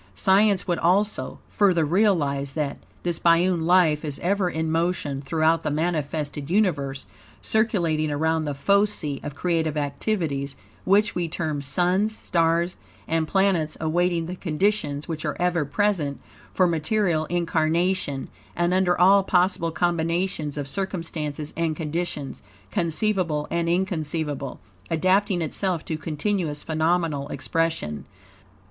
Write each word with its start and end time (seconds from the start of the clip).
Science 0.15 0.67
would 0.67 0.79
also, 0.79 1.37
further 1.47 1.85
realize 1.85 2.53
that, 2.53 2.79
this 3.03 3.19
biune 3.19 3.61
life 3.61 4.03
is 4.03 4.17
ever 4.23 4.49
in 4.49 4.71
motion 4.71 5.21
throughout 5.21 5.61
the 5.61 5.69
manifested 5.69 6.49
universe; 6.49 7.05
circulating 7.39 8.09
around 8.09 8.43
the 8.45 8.55
focii 8.55 9.23
of 9.23 9.35
creative 9.35 9.77
activities, 9.77 10.55
which 10.85 11.13
we 11.13 11.27
term 11.29 11.61
suns, 11.61 12.17
stars, 12.17 12.75
and 13.07 13.27
planets, 13.27 13.77
awaiting 13.79 14.25
the 14.25 14.35
conditions 14.35 15.07
which 15.07 15.23
are 15.23 15.37
ever 15.39 15.65
present 15.65 16.19
for 16.51 16.65
material 16.65 17.25
incarnation; 17.25 18.27
and 18.55 18.73
under 18.73 18.99
all 18.99 19.21
possible 19.21 19.69
combinations 19.69 20.57
of 20.57 20.67
circumstances 20.67 21.53
and 21.55 21.75
conditions, 21.75 22.41
conceivable 22.71 23.47
and 23.51 23.69
inconceivable, 23.69 24.59
adapting 24.89 25.43
itself 25.43 25.85
to 25.85 25.95
continuous 25.95 26.63
phenomenal 26.63 27.27
expression. 27.27 28.05